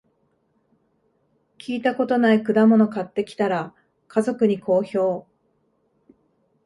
[1.59, 3.75] 聞いたことない果物買ってきたら、
[4.07, 5.27] 家族に好評